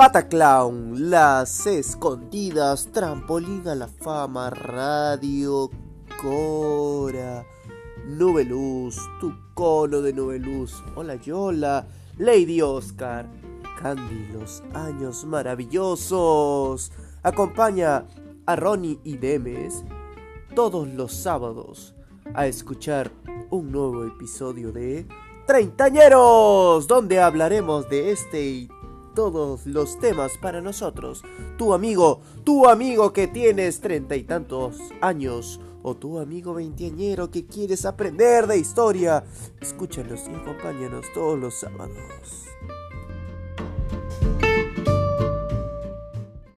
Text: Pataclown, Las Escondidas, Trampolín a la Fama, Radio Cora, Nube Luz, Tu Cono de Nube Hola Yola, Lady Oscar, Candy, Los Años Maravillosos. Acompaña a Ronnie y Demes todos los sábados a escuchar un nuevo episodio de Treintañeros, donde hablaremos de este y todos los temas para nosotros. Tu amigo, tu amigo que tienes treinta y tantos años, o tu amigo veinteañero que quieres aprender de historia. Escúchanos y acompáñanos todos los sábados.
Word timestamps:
Pataclown, 0.00 1.10
Las 1.10 1.66
Escondidas, 1.66 2.90
Trampolín 2.90 3.68
a 3.68 3.74
la 3.74 3.86
Fama, 3.86 4.48
Radio 4.48 5.70
Cora, 6.22 7.44
Nube 8.06 8.46
Luz, 8.46 8.96
Tu 9.20 9.30
Cono 9.52 10.00
de 10.00 10.14
Nube 10.14 10.40
Hola 10.96 11.16
Yola, 11.16 11.86
Lady 12.16 12.62
Oscar, 12.62 13.28
Candy, 13.78 14.26
Los 14.32 14.62
Años 14.72 15.26
Maravillosos. 15.26 16.92
Acompaña 17.22 18.06
a 18.46 18.56
Ronnie 18.56 19.00
y 19.04 19.18
Demes 19.18 19.84
todos 20.54 20.88
los 20.88 21.12
sábados 21.12 21.94
a 22.32 22.46
escuchar 22.46 23.12
un 23.50 23.70
nuevo 23.70 24.06
episodio 24.06 24.72
de 24.72 25.06
Treintañeros, 25.46 26.86
donde 26.86 27.20
hablaremos 27.20 27.90
de 27.90 28.12
este 28.12 28.46
y 28.46 28.68
todos 29.20 29.66
los 29.66 29.98
temas 29.98 30.38
para 30.38 30.62
nosotros. 30.62 31.22
Tu 31.58 31.74
amigo, 31.74 32.22
tu 32.42 32.66
amigo 32.66 33.12
que 33.12 33.26
tienes 33.26 33.82
treinta 33.82 34.16
y 34.16 34.24
tantos 34.24 34.78
años, 35.02 35.60
o 35.82 35.94
tu 35.94 36.18
amigo 36.18 36.54
veinteañero 36.54 37.30
que 37.30 37.44
quieres 37.44 37.84
aprender 37.84 38.46
de 38.46 38.56
historia. 38.56 39.22
Escúchanos 39.60 40.22
y 40.26 40.34
acompáñanos 40.34 41.04
todos 41.12 41.38
los 41.38 41.60
sábados. 41.60 42.46